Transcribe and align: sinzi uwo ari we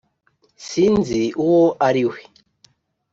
sinzi 0.67 1.21
uwo 1.45 1.65
ari 1.87 2.03
we 2.09 2.19